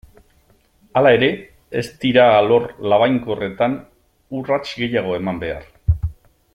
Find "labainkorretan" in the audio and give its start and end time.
2.93-3.77